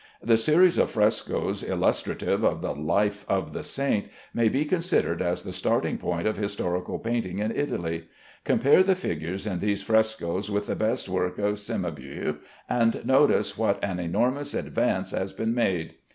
[0.23, 5.43] The series of frescoes illustrative of the life of the saint, may be considered as
[5.43, 8.05] the starting point of historical painting in Italy.
[8.43, 12.37] Compare the figures in these frescoes with the best work of Cimabue,
[12.67, 15.93] and notice what an enormous advance has been made.